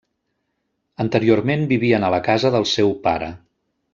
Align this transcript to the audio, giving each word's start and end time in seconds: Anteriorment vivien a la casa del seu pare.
Anteriorment 1.05 1.67
vivien 1.73 2.07
a 2.07 2.11
la 2.15 2.21
casa 2.31 2.53
del 2.57 2.67
seu 2.73 2.93
pare. 3.07 3.31